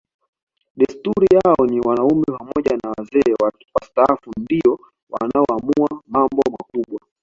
[0.77, 3.35] Desturi yao ni wanaume pamoja na wazee
[3.81, 6.99] wastaafu ndio wanaoamua mambo makubwa